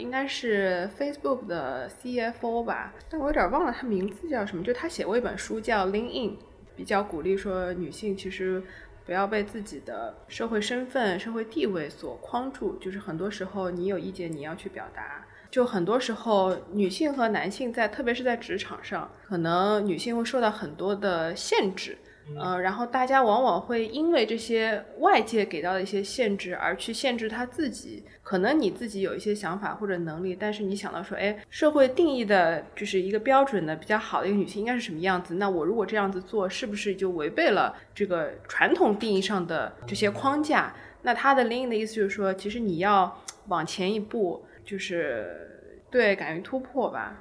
[0.00, 4.62] 应该是 Facebook 的 CFO 吧，但我有点忘了他名字叫什么。
[4.64, 6.30] 就他写过一本书叫《Lean In》，
[6.74, 8.62] 比较鼓励说女性其实
[9.04, 15.26] 不要被自己的社会身份、社会地位所框住，就是很多时候你有意见你要去表达。
[15.50, 21.98] 就很多时候，女性和男性在，特别是在职场上，可能女性会受到很多的限制。
[22.38, 28.04] 呃，然后大家往往会因为这些外界给到的一些限制而去限制他自己。
[28.22, 35.34] 可能你自己有一些想法或者能力，但是你想到说，哎，社会定义的就是一个标准的比较好的一个女性应该是什么样子？
[35.34, 40.72] 那我如果这样子做，是不是就违背了这个传统定义上的这些框架？
[41.02, 47.20] 那他的另一的意思就是说，其实你要往前一步，就是对，敢于突破吧。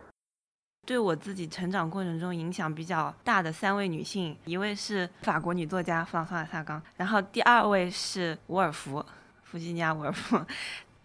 [0.90, 9.06] 对我自己成长过程中影响比较大的三位女性，一位是法国女作家弗朗索瓦萨冈，然后第二位是伍尔夫，
[9.44, 10.44] 弗吉尼亚·伍尔夫，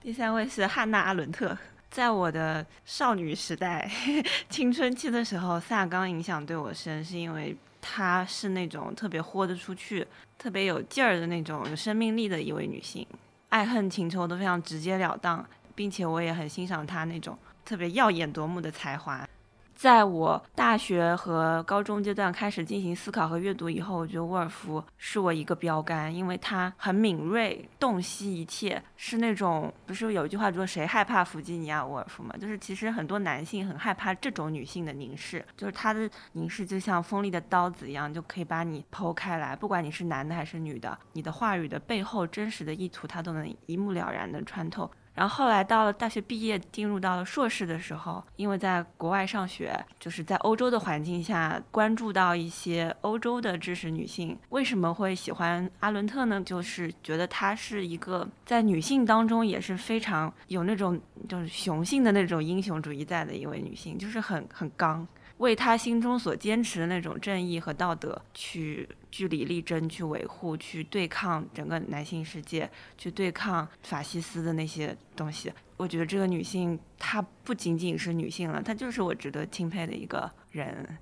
[0.01, 1.55] 第三位是汉娜·阿伦特。
[1.91, 3.87] 在我的少女时代、
[4.49, 10.07] 青春期的时候，萨冈影响对我深，是因为她是那种特别豁得出去、
[10.39, 13.07] 特别有劲儿的那种有生命力的一位女性，
[13.51, 19.29] 爱恨情仇都非常直截了当，并且我也很欣赏她那种特别耀眼夺目的才华。
[19.75, 32.35] 在我大学和高中阶段开始进行思考和阅读以后，我觉得沃尔夫是我一个标杆，因为他很敏锐，洞悉一切，是那种不是有一句话说谁害怕弗吉尼亚·沃尔夫嘛？
[32.41, 44.91] 就是其实很多男性很害怕这种女性的凝视，就是她的凝视就像锋利的刀子一样，就可以把你剖开来，不管你是男的还是女的，你的话语的背后真实的意图，他都能一目了然的穿透。
[45.15, 56.43] 然后后来到了大学毕业，进入到了硕士的时候，因为在国外上学，就是在欧洲的环境下，关注到一些欧洲的知识女性，为什么会喜欢阿伦特呢？
[56.43, 65.07] 就是觉得她是一个在女性当中也是非常有那种就是雄性的那种英雄主义在的一位女性，就是很很刚。
[65.45, 75.53] 为他心中所坚持的那种正义和道德去据理力争，去维护，去对抗整个男性世界，去对抗法西斯的那些东西。
[75.77, 80.97] 我觉得这个女性，她不仅仅是女性了，她就是我值得钦佩的一个人。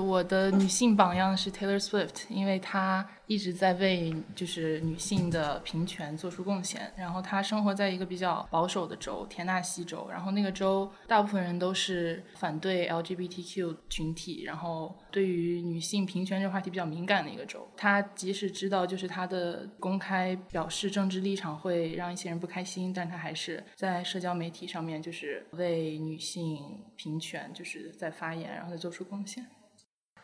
[0.00, 6.90] 我的女性榜样是 Taylor Swift，因为她一直在为就是女性的平权做出贡献。
[6.96, 17.68] 然后她生活在一个比较保守的州——田纳西州，然后那个州大部分人都是反对 LGBTQ 群体，然后对于女性平权这个话题比较敏感的一个州。
[17.76, 29.46] 她即使知道就是她的公开表示政治立场会让一些人不开心，但她还是在社交媒体上面就是为女性平权就是在发言，然后在做出贡献。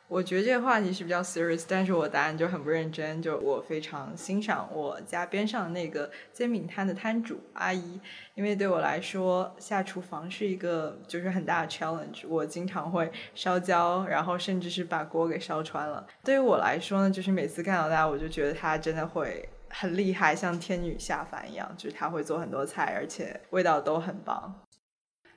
[0.09, 3.21] 我觉得这个话题是比较 serious，但是我答案就很不认真。
[3.21, 8.01] 就我非常欣赏我家边上的那个煎饼摊的摊主阿姨，
[8.35, 12.27] 因为对我来说下厨房是一个就是很大的 challenge。
[12.27, 16.07] 我经常会烧焦，然后甚至是把锅给烧穿了。
[16.25, 24.55] 对于我来说呢，就是每次看到她，我就觉得她真的会很厉害，像天女下凡一样，就是她会做很多菜，而且味道都很棒。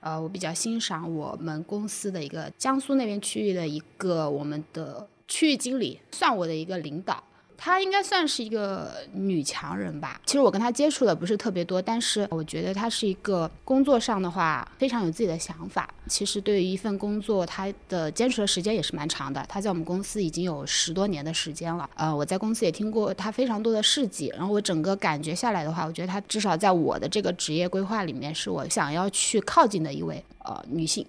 [0.02, 7.24] 呃，我比较欣赏我们公司的一个江苏那边区域的一个我们的区域经理，算我的一个领导。
[7.64, 10.20] 她应该算是一个女强人吧。
[10.26, 15.88] 其实我跟她接触的不是特别多，但是我觉得她是一个工作上的话非常有自己的想法。
[16.08, 19.46] 其实对于一份工作，她的坚持的时间也是蛮长的。
[19.48, 21.88] 她在我们公司已经有十多年的时间了。
[21.96, 24.34] 呃，我在公司也听过她非常多的事迹。
[24.36, 31.06] 然后我整个感觉下来的话，我觉得她至少在我的这个职业规划里面，是我想要去靠近的一位呃女性。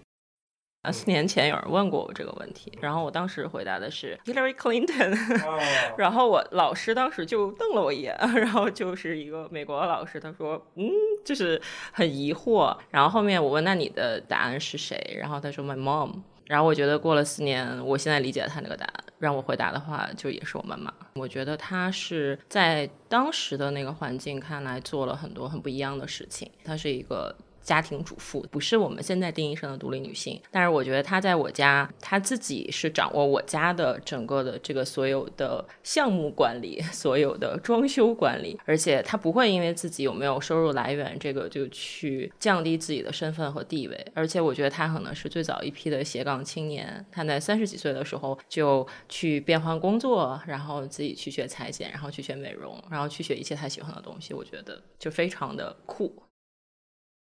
[0.90, 5.16] 四年前有人问过我这个问题，然后我当时回答的是 Hillary Clinton，
[5.96, 10.90] 然后我老师当时就瞪了我一眼， 然后就是一个美国老师，他说，嗯，
[11.24, 11.60] 就是
[11.92, 16.14] 很疑惑，然后后面我问那你的答案是谁，然后他说 My mom，
[16.46, 27.32] 然后我觉得过了四年，我现在理解了他那个答案，让我回答的话就也是我妈妈，我觉得她是在当时的那个环境看来做了很多很不一样的事情，她是一个。
[27.62, 56.12] 家庭主妇不是我们现在定义上的独立女性，但是我觉得她在我家，她自己是掌握我家的整个的这个所有的项目管理，所有的装修管理，而且她不会因为自己有没有收入来源这个就去降低自己的身份和地位，而且我觉得她可能是最早一批的斜杠青年，她在三十几岁的时候就去变换工作，然后自己去学裁剪，然后去学美容，然后去学一切她喜欢的东西，我觉得就非常的酷。